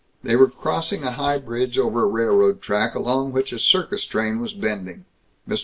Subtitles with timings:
[0.23, 4.39] They were crossing a high bridge over a railroad track along which a circus train
[4.39, 5.05] was bending.
[5.47, 5.59] Mr.